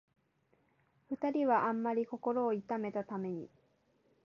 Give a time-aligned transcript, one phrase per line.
[1.11, 3.47] 二人はあんまり心を痛めたために、